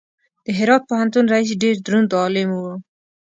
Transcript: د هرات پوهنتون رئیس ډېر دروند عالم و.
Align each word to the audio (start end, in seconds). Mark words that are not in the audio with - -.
د 0.45 0.47
هرات 0.57 0.81
پوهنتون 0.89 1.25
رئیس 1.33 1.51
ډېر 1.63 1.75
دروند 1.85 2.09
عالم 2.21 2.49
و. 2.59 2.63